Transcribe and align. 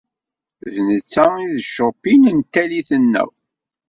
D 0.73 0.75
netta 0.87 1.23
ay 1.37 1.47
d 1.55 1.57
Chopin 1.73 2.23
n 2.37 2.39
tallit-nneɣ. 2.51 3.29